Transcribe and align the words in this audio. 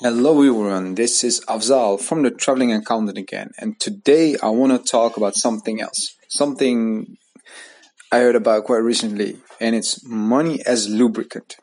Hello 0.00 0.36
everyone, 0.36 0.94
this 0.94 1.24
is 1.24 1.42
Afzal 1.48 1.98
from 1.98 2.22
the 2.22 2.30
Traveling 2.30 2.70
Accountant 2.70 3.16
again, 3.16 3.52
and 3.56 3.80
today 3.80 4.36
I 4.42 4.50
want 4.50 4.72
to 4.72 4.90
talk 4.90 5.16
about 5.16 5.36
something 5.36 5.80
else. 5.80 6.14
Something 6.28 7.16
I 8.12 8.18
heard 8.18 8.36
about 8.36 8.64
quite 8.64 8.82
recently, 8.82 9.38
and 9.58 9.74
it's 9.74 10.06
money 10.06 10.60
as 10.66 10.90
lubricant. 10.90 11.56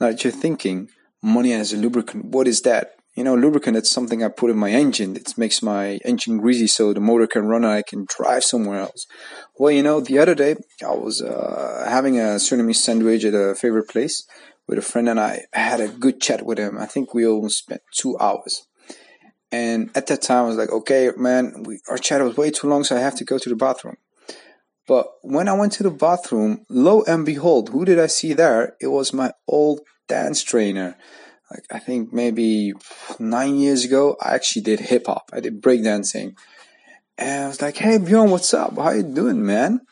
Now 0.00 0.08
that 0.08 0.24
you're 0.24 0.32
thinking, 0.32 0.88
money 1.20 1.52
as 1.52 1.74
a 1.74 1.76
lubricant, 1.76 2.24
what 2.24 2.48
is 2.48 2.62
that? 2.62 2.92
You 3.14 3.24
know, 3.24 3.34
lubricant 3.34 3.76
is 3.76 3.90
something 3.90 4.24
I 4.24 4.28
put 4.28 4.48
in 4.48 4.56
my 4.56 4.70
engine. 4.70 5.14
It 5.14 5.36
makes 5.36 5.62
my 5.62 6.00
engine 6.06 6.38
greasy 6.38 6.66
so 6.66 6.94
the 6.94 7.00
motor 7.00 7.26
can 7.26 7.44
run 7.44 7.62
and 7.62 7.74
I 7.74 7.82
can 7.82 8.06
drive 8.08 8.42
somewhere 8.42 8.80
else. 8.80 9.06
Well, 9.58 9.70
you 9.70 9.82
know, 9.82 10.00
the 10.00 10.18
other 10.18 10.34
day 10.34 10.56
I 10.82 10.94
was 10.94 11.20
uh, 11.20 11.84
having 11.86 12.18
a 12.18 12.36
Surinamese 12.40 12.76
sandwich 12.76 13.26
at 13.26 13.34
a 13.34 13.54
favorite 13.54 13.88
place 13.90 14.26
with 14.72 14.78
a 14.78 14.90
friend 14.90 15.06
and 15.10 15.20
I 15.20 15.44
had 15.52 15.80
a 15.80 15.88
good 15.88 16.18
chat 16.18 16.46
with 16.46 16.56
him. 16.56 16.78
I 16.78 16.86
think 16.86 17.12
we 17.12 17.26
almost 17.26 17.58
spent 17.58 17.82
two 17.94 18.16
hours. 18.18 18.66
And 19.50 19.90
at 19.94 20.06
that 20.06 20.22
time, 20.22 20.44
I 20.46 20.48
was 20.48 20.56
like, 20.56 20.70
okay, 20.70 21.10
man, 21.14 21.64
we, 21.64 21.78
our 21.90 21.98
chat 21.98 22.22
was 22.22 22.38
way 22.38 22.50
too 22.50 22.68
long, 22.68 22.82
so 22.82 22.96
I 22.96 23.00
have 23.00 23.16
to 23.16 23.24
go 23.24 23.36
to 23.36 23.48
the 23.50 23.54
bathroom. 23.54 23.98
But 24.88 25.08
when 25.20 25.46
I 25.46 25.52
went 25.52 25.74
to 25.74 25.82
the 25.82 25.90
bathroom, 25.90 26.64
lo 26.70 27.02
and 27.06 27.26
behold, 27.26 27.68
who 27.68 27.84
did 27.84 27.98
I 27.98 28.06
see 28.06 28.32
there? 28.32 28.74
It 28.80 28.86
was 28.86 29.12
my 29.12 29.34
old 29.46 29.82
dance 30.08 30.42
trainer. 30.42 30.96
Like 31.50 31.64
I 31.70 31.78
think 31.78 32.10
maybe 32.14 32.72
nine 33.18 33.58
years 33.58 33.84
ago, 33.84 34.16
I 34.22 34.34
actually 34.34 34.62
did 34.62 34.80
hip 34.80 35.04
hop. 35.06 35.28
I 35.34 35.40
did 35.40 35.60
breakdancing. 35.60 36.34
And 37.18 37.44
I 37.44 37.48
was 37.48 37.60
like, 37.60 37.76
hey 37.76 37.98
Bjorn, 37.98 38.30
what's 38.30 38.54
up? 38.54 38.74
How 38.78 38.92
you 38.92 39.02
doing, 39.02 39.44
man? 39.44 39.82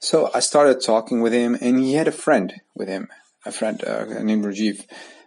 So 0.00 0.30
I 0.34 0.40
started 0.40 0.82
talking 0.82 1.20
with 1.20 1.32
him, 1.32 1.56
and 1.60 1.78
he 1.78 1.94
had 1.94 2.08
a 2.08 2.12
friend 2.12 2.52
with 2.74 2.88
him 2.88 3.08
a 3.46 3.52
friend 3.52 3.82
uh, 3.84 4.04
named 4.22 4.44
Rajiv, 4.44 4.84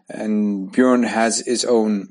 and 0.09 0.72
Bjorn 0.72 1.04
has 1.04 1.40
his 1.46 1.66
own 1.66 2.09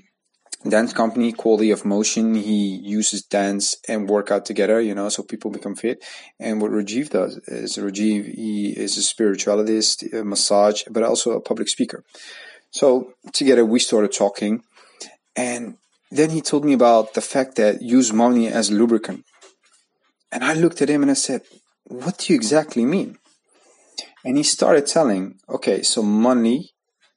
dance 0.68 0.92
company, 0.92 1.32
Quality 1.32 1.70
of 1.70 1.84
Motion. 1.84 2.34
He 2.34 2.80
uses 2.82 3.22
dance 3.22 3.76
and 3.88 4.08
workout 4.08 4.44
together, 4.44 4.80
you 4.80 4.94
know, 4.94 5.08
so 5.08 5.22
people 5.22 5.50
become 5.50 5.76
fit. 5.76 6.04
And 6.40 6.60
what 6.60 6.72
Rajiv 6.72 7.10
does 7.10 7.36
is 7.46 7.76
Rajiv, 7.76 8.34
he 8.34 8.74
is 8.76 8.96
a 8.96 9.02
spiritualist, 9.02 10.02
a 10.12 10.24
massage, 10.24 10.82
but 10.90 11.02
also 11.02 11.32
a 11.32 11.40
public 11.40 11.68
speaker. 11.68 12.04
So 12.70 13.12
together 13.32 13.64
we 13.64 13.78
started 13.78 14.12
talking, 14.12 14.62
and 15.36 15.76
then 16.10 16.30
he 16.30 16.40
told 16.40 16.64
me 16.64 16.72
about 16.72 17.14
the 17.14 17.20
fact 17.20 17.56
that 17.56 17.82
use 17.82 18.12
money 18.12 18.48
as 18.48 18.70
lubricant. 18.70 19.24
And 20.32 20.44
I 20.44 20.54
looked 20.54 20.82
at 20.82 20.90
him 20.90 21.02
and 21.02 21.10
I 21.10 21.14
said, 21.14 21.42
"What 21.84 22.18
do 22.18 22.32
you 22.32 22.36
exactly 22.36 22.84
mean?" 22.84 23.18
And 24.24 24.36
he 24.36 24.42
started 24.42 24.86
telling, 24.86 25.38
okay, 25.48 25.82
so 25.82 26.02
money 26.02 26.72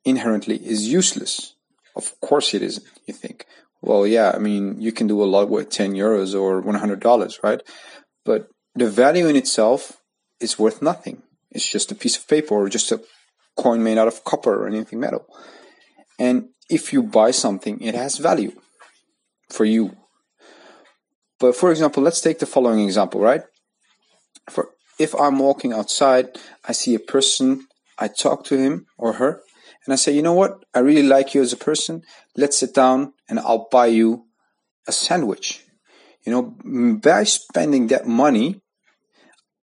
inherently 0.05 0.57
is 0.57 0.87
useless. 0.87 1.55
Of 1.95 2.19
course 2.21 2.53
it 2.53 2.61
isn't, 2.61 2.85
you 3.05 3.13
think. 3.13 3.45
Well, 3.81 4.05
yeah, 4.05 4.31
I 4.33 4.39
mean, 4.39 4.79
you 4.79 4.91
can 4.91 5.07
do 5.07 5.21
a 5.23 5.25
lot 5.25 5.49
with 5.49 5.69
10 5.69 5.93
euros 5.93 6.39
or 6.39 6.61
$100, 6.61 7.43
right? 7.43 7.61
But 8.23 8.47
the 8.75 8.89
value 8.89 9.27
in 9.27 9.35
itself 9.35 9.97
is 10.39 10.59
worth 10.59 10.81
nothing. 10.81 11.23
It's 11.49 11.69
just 11.69 11.91
a 11.91 11.95
piece 11.95 12.17
of 12.17 12.27
paper 12.27 12.55
or 12.55 12.69
just 12.69 12.91
a 12.91 13.01
coin 13.57 13.83
made 13.83 13.97
out 13.97 14.07
of 14.07 14.23
copper 14.23 14.63
or 14.63 14.67
anything 14.67 14.99
metal. 14.99 15.25
And 16.19 16.49
if 16.69 16.93
you 16.93 17.03
buy 17.03 17.31
something, 17.31 17.81
it 17.81 17.95
has 17.95 18.17
value 18.17 18.53
for 19.49 19.65
you. 19.65 19.97
But 21.39 21.55
for 21.55 21.71
example, 21.71 22.03
let's 22.03 22.21
take 22.21 22.39
the 22.39 22.45
following 22.45 22.79
example, 22.81 23.19
right? 23.19 23.41
For 24.49 24.69
if 25.01 25.15
I'm 25.15 25.39
walking 25.39 25.73
outside, 25.73 26.37
I 26.63 26.73
see 26.73 26.93
a 26.93 26.99
person, 26.99 27.67
I 27.97 28.07
talk 28.07 28.43
to 28.45 28.57
him 28.57 28.85
or 28.97 29.13
her, 29.13 29.41
and 29.85 29.93
I 29.93 29.95
say, 29.95 30.11
you 30.11 30.21
know 30.21 30.33
what? 30.33 30.63
I 30.75 30.79
really 30.79 31.03
like 31.03 31.33
you 31.33 31.41
as 31.41 31.53
a 31.53 31.57
person. 31.57 32.03
Let's 32.37 32.59
sit 32.59 32.73
down 32.73 33.13
and 33.27 33.39
I'll 33.39 33.67
buy 33.71 33.87
you 33.87 34.25
a 34.87 34.91
sandwich. 34.91 35.65
You 36.23 36.31
know, 36.31 36.97
by 36.99 37.23
spending 37.23 37.87
that 37.87 38.07
money, 38.07 38.61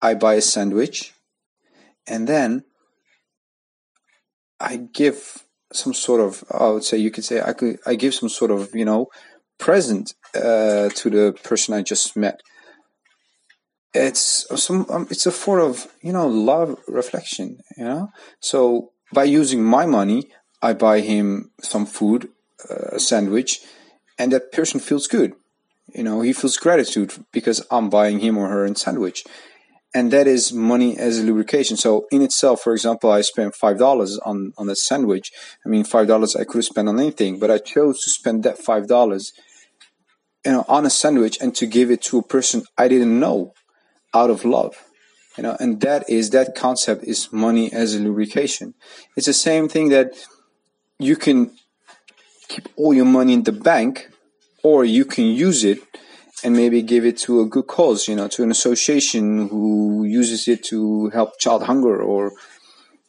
I 0.01 0.15
buy 0.15 0.33
a 0.33 0.41
sandwich 0.41 1.13
and 2.05 2.27
then 2.27 2.65
I 4.59 4.75
give 4.75 5.45
some 5.71 5.93
sort 5.93 6.19
of, 6.19 6.43
I 6.51 6.69
would 6.69 6.83
say, 6.83 6.97
you 6.97 7.11
could 7.11 7.23
say, 7.23 7.41
I 7.41 7.53
could, 7.53 7.79
I 7.85 7.95
give 7.95 8.13
some 8.13 8.27
sort 8.29 8.51
of, 8.51 8.75
you 8.75 8.83
know, 8.83 9.07
present 9.57 10.13
uh, 10.35 10.89
to 10.89 11.09
the 11.09 11.37
person 11.43 11.73
I 11.73 11.81
just 11.81 12.17
met 12.17 12.41
it's 13.93 14.45
some 14.61 14.85
um, 14.89 15.07
it's 15.09 15.25
a 15.25 15.31
form 15.31 15.61
of 15.61 15.87
you 16.01 16.11
know 16.11 16.27
love 16.27 16.77
reflection 16.87 17.59
you 17.77 17.83
know? 17.83 18.09
So 18.39 18.91
by 19.13 19.23
using 19.23 19.63
my 19.63 19.85
money 19.85 20.31
i 20.61 20.73
buy 20.73 21.01
him 21.01 21.51
some 21.61 21.85
food 21.85 22.29
uh, 22.69 22.95
a 22.97 22.99
sandwich 22.99 23.59
and 24.17 24.31
that 24.31 24.51
person 24.51 24.79
feels 24.79 25.07
good. 25.07 25.33
You 25.93 26.03
know 26.03 26.21
he 26.21 26.33
feels 26.33 26.57
gratitude 26.57 27.13
because 27.31 27.65
i'm 27.69 27.89
buying 27.89 28.19
him 28.19 28.37
or 28.37 28.47
her 28.47 28.65
a 28.65 28.75
sandwich. 28.75 29.23
And 29.95 30.09
that 30.11 30.25
is 30.25 30.51
money 30.51 30.97
as 30.97 31.19
a 31.19 31.23
lubrication. 31.23 31.77
So 31.77 32.07
in 32.11 32.23
itself 32.23 32.61
for 32.61 32.73
example 32.73 33.11
i 33.11 33.21
spent 33.21 33.55
five 33.55 33.77
dollars 33.77 34.17
on 34.19 34.53
on 34.57 34.69
a 34.69 34.75
sandwich. 34.75 35.31
I 35.65 35.69
mean 35.69 35.83
five 35.83 36.07
dollars 36.07 36.35
i 36.35 36.45
could 36.45 36.59
have 36.59 36.65
spent 36.65 36.89
on 36.89 36.99
anything 36.99 37.37
but 37.37 37.51
i 37.51 37.57
chose 37.57 38.03
to 38.03 38.09
spend 38.09 38.43
that 38.43 38.57
five 38.57 38.87
dollars 38.87 39.33
you 40.45 40.53
know 40.53 40.65
on 40.67 40.85
a 40.85 40.89
sandwich 40.89 41.37
and 41.41 41.53
to 41.55 41.65
give 41.67 41.91
it 41.91 42.01
to 42.03 42.17
a 42.17 42.23
person 42.23 42.63
i 42.77 42.87
didn't 42.87 43.19
know 43.19 43.53
out 44.13 44.29
of 44.29 44.45
love 44.45 44.75
you 45.37 45.43
know 45.43 45.55
and 45.59 45.81
that 45.81 46.09
is 46.09 46.29
that 46.29 46.55
concept 46.55 47.03
is 47.03 47.31
money 47.31 47.71
as 47.73 47.95
a 47.95 47.99
lubrication. 47.99 48.73
It's 49.15 49.27
the 49.27 49.33
same 49.33 49.67
thing 49.67 49.89
that 49.89 50.13
you 50.99 51.15
can 51.15 51.51
keep 52.47 52.69
all 52.75 52.93
your 52.93 53.05
money 53.05 53.33
in 53.33 53.43
the 53.43 53.51
bank 53.51 54.09
or 54.63 54.85
you 54.85 55.05
can 55.05 55.25
use 55.25 55.63
it 55.63 55.79
and 56.43 56.55
maybe 56.55 56.81
give 56.81 57.05
it 57.05 57.17
to 57.17 57.39
a 57.41 57.45
good 57.45 57.67
cause 57.67 58.07
you 58.07 58.15
know 58.15 58.27
to 58.27 58.43
an 58.43 58.51
association 58.51 59.47
who 59.47 60.03
uses 60.03 60.47
it 60.47 60.63
to 60.65 61.09
help 61.09 61.39
child 61.39 61.63
hunger 61.63 62.01
or 62.01 62.31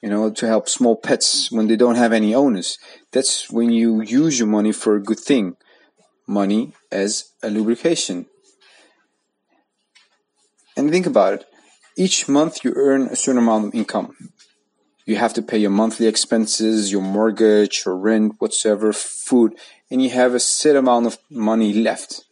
you 0.02 0.08
know 0.08 0.30
to 0.30 0.46
help 0.46 0.68
small 0.68 0.96
pets 0.96 1.50
when 1.52 1.66
they 1.68 1.76
don't 1.76 1.96
have 1.96 2.12
any 2.12 2.34
owners. 2.34 2.78
That's 3.12 3.50
when 3.50 3.70
you 3.70 4.02
use 4.02 4.38
your 4.38 4.48
money 4.48 4.72
for 4.72 4.96
a 4.96 5.02
good 5.02 5.20
thing 5.20 5.56
money 6.26 6.72
as 6.90 7.32
a 7.42 7.50
lubrication 7.50 8.24
and 10.76 10.90
think 10.90 11.06
about 11.06 11.34
it. 11.34 11.44
Each 11.96 12.28
month 12.28 12.64
you 12.64 12.72
earn 12.76 13.02
a 13.02 13.16
certain 13.16 13.38
amount 13.38 13.66
of 13.66 13.74
income. 13.74 14.16
You 15.06 15.16
have 15.16 15.34
to 15.34 15.42
pay 15.42 15.58
your 15.58 15.70
monthly 15.70 16.06
expenses, 16.06 16.90
your 16.90 17.02
mortgage, 17.02 17.84
your 17.84 17.96
rent, 17.96 18.36
whatsoever, 18.38 18.92
food, 18.92 19.54
and 19.90 20.02
you 20.02 20.10
have 20.10 20.34
a 20.34 20.40
set 20.40 20.76
amount 20.76 21.06
of 21.06 21.18
money 21.30 21.72
left. 21.72 22.24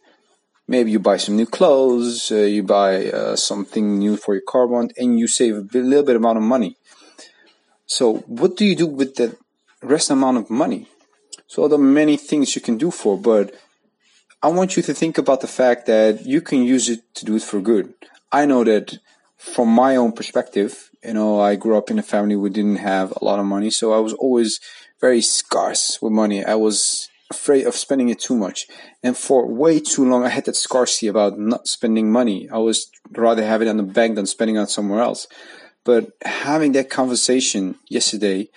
Maybe 0.67 0.91
you 0.91 0.99
buy 0.99 1.17
some 1.17 1.35
new 1.35 1.45
clothes, 1.45 2.31
uh, 2.31 2.37
you 2.37 2.63
buy 2.63 3.07
uh, 3.11 3.35
something 3.35 3.99
new 3.99 4.17
for 4.17 4.33
your 4.33 4.43
car 4.47 4.67
and 4.97 5.19
you 5.19 5.27
save 5.27 5.55
a 5.55 5.77
little 5.77 6.03
bit 6.03 6.15
amount 6.15 6.37
of 6.37 6.43
money. 6.43 6.77
So, 7.85 8.17
what 8.39 8.57
do 8.57 8.65
you 8.65 8.75
do 8.75 8.87
with 8.87 9.15
the 9.15 9.35
rest 9.81 10.09
amount 10.09 10.37
of 10.37 10.49
money? 10.49 10.87
So, 11.47 11.67
there 11.67 11.77
are 11.77 11.81
many 11.81 12.17
things 12.17 12.55
you 12.55 12.61
can 12.61 12.77
do 12.77 12.91
for, 12.91 13.17
but 13.17 13.53
I 14.41 14.47
want 14.47 14.75
you 14.75 14.83
to 14.83 14.93
think 14.93 15.17
about 15.17 15.41
the 15.41 15.47
fact 15.47 15.85
that 15.85 16.25
you 16.25 16.41
can 16.41 16.63
use 16.63 16.89
it 16.89 17.01
to 17.15 17.25
do 17.25 17.35
it 17.35 17.43
for 17.43 17.61
good. 17.61 17.93
I 18.33 18.47
know 18.47 18.63
that 18.63 18.97
from 19.37 19.69
my 19.69 19.95
own 19.95 20.11
perspective, 20.11 20.89
you 21.03 21.13
know, 21.13 21.39
I 21.39 21.55
grew 21.55 21.77
up 21.77 21.91
in 21.91 21.99
a 21.99 22.03
family 22.03 22.35
we 22.35 22.49
didn't 22.49 22.77
have 22.77 23.11
a 23.11 23.23
lot 23.23 23.39
of 23.39 23.45
money, 23.45 23.69
so 23.69 23.93
I 23.93 23.99
was 23.99 24.13
always 24.13 24.59
very 24.99 25.21
scarce 25.21 26.01
with 26.01 26.11
money. 26.11 26.43
I 26.43 26.55
was 26.55 27.09
afraid 27.29 27.65
of 27.67 27.75
spending 27.75 28.09
it 28.09 28.19
too 28.19 28.35
much. 28.35 28.67
And 29.03 29.15
for 29.15 29.45
way 29.45 29.79
too 29.79 30.09
long, 30.09 30.23
I 30.23 30.29
had 30.29 30.45
that 30.45 30.55
scarcity 30.55 31.07
about 31.07 31.37
not 31.37 31.67
spending 31.67 32.11
money. 32.11 32.49
I 32.49 32.57
was 32.57 32.89
rather 33.11 33.45
have 33.45 33.61
it 33.61 33.67
on 33.67 33.77
the 33.77 33.83
bank 33.83 34.15
than 34.15 34.25
spending 34.25 34.55
it 34.57 34.69
somewhere 34.69 35.01
else. 35.01 35.27
But 35.83 36.11
having 36.23 36.71
that 36.71 36.89
conversation 36.89 37.75
yesterday, 37.87 38.49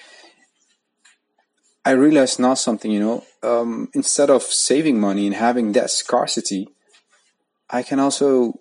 I 1.85 1.91
realized 1.91 2.39
now 2.39 2.55
something, 2.55 2.91
you 2.91 3.01
know, 3.01 3.25
um, 3.43 3.91
instead 3.93 4.31
of 4.31 4.43
saving 4.43 5.01
money 5.01 5.27
and 5.27 5.37
having 5.37 5.73
that 5.73 5.91
scarcity, 5.91 6.69
I 7.69 7.83
can 7.83 7.99
also 7.99 8.61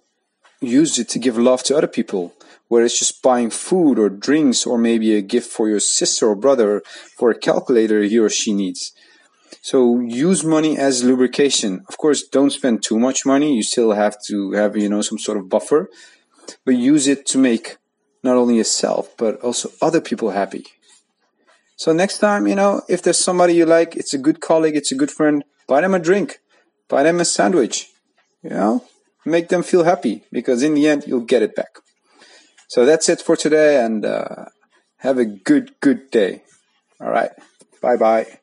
use 0.62 0.98
it 1.00 1.10
to 1.10 1.20
give 1.20 1.38
love 1.38 1.64
to 1.64 1.78
other 1.78 1.88
people, 1.88 2.34
whether 2.68 2.86
it's 2.86 3.00
just 3.00 3.22
buying 3.22 3.50
food 3.50 4.00
or 4.00 4.10
drinks 4.10 4.66
or 4.66 4.78
maybe 4.78 5.16
a 5.16 5.22
gift 5.22 5.52
for 5.52 5.70
your 5.70 5.80
sister 5.80 6.28
or 6.28 6.36
brother 6.36 6.82
for 7.18 7.30
a 7.30 7.38
calculator 7.38 8.02
he 8.02 8.18
or 8.18 8.30
she 8.30 8.54
needs. 8.54 8.94
So 9.62 10.00
use 10.00 10.44
money 10.44 10.78
as 10.78 11.04
lubrication. 11.04 11.84
Of 11.88 11.98
course, 11.98 12.22
don't 12.24 12.52
spend 12.52 12.84
too 12.84 13.00
much 13.00 13.26
money. 13.26 13.56
You 13.56 13.64
still 13.64 13.94
have 13.94 14.16
to 14.28 14.52
have, 14.52 14.78
you 14.78 14.90
know, 14.90 15.02
some 15.02 15.18
sort 15.18 15.38
of 15.38 15.50
buffer, 15.50 15.90
but 16.66 16.76
use 16.76 17.08
it 17.08 17.26
to 17.28 17.38
make 17.38 17.78
not 18.24 18.36
only 18.38 18.58
yourself, 18.58 19.16
but 19.18 19.40
also 19.42 19.72
other 19.82 20.02
people 20.02 20.32
happy. 20.32 20.66
So 21.78 21.92
next 21.94 22.20
time, 22.20 22.48
you 22.48 22.56
know, 22.56 22.82
if 22.88 23.02
there's 23.02 23.18
somebody 23.18 23.54
you 23.54 23.66
like, 23.66 23.96
it's 23.96 24.14
a 24.14 24.18
good 24.18 24.40
colleague, 24.40 24.76
it's 24.76 24.92
a 24.92 24.96
good 24.96 25.12
friend, 25.12 25.44
buy 25.68 25.82
them 25.82 25.94
a 25.94 26.00
drink, 26.00 26.40
buy 26.88 27.04
them 27.04 27.20
a 27.20 27.26
sandwich, 27.26 27.90
you 28.42 28.50
know, 28.50 28.84
make 29.26 29.50
them 29.50 29.64
feel 29.64 29.84
happy 29.84 30.24
because 30.32 30.64
in 30.64 30.74
the 30.74 30.88
end 30.88 31.06
you'll 31.08 31.22
get 31.22 31.42
it 31.42 31.56
back. 31.56 31.80
So 32.68 32.86
that's 32.86 33.10
it 33.10 33.22
for 33.22 33.36
today 33.36 33.84
and 33.84 34.06
uh, 34.06 34.46
have 34.98 35.18
a 35.18 35.26
good, 35.26 35.72
good 35.82 36.10
day. 36.12 36.44
All 37.00 37.10
right. 37.10 37.32
Bye 37.82 37.98
bye. 37.98 38.40